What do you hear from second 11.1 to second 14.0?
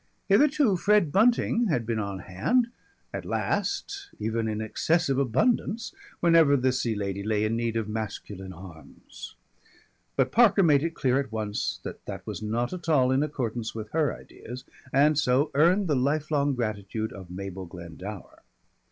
at once that that was not at all in accordance with